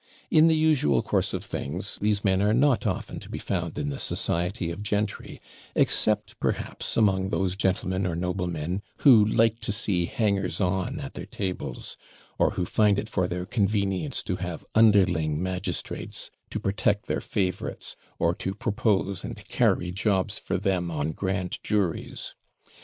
[0.31, 3.89] In the usual course of things, these men are not often to be found in
[3.89, 5.39] the society of gentry;
[5.75, 11.27] except, perhaps, among those gentlemen or noblemen who like to see hangers on at their
[11.27, 11.97] tables;
[12.39, 17.95] or who find it for their convenience to have underling magistrates, to protect their favourites,
[18.17, 22.33] or to propose and CARRY jobs for them on grand juries.